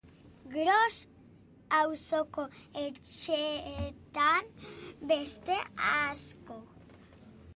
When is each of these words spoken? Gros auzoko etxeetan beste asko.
Gros 0.53 0.95
auzoko 1.79 2.45
etxeetan 2.85 4.49
beste 5.11 5.59
asko. 5.91 6.59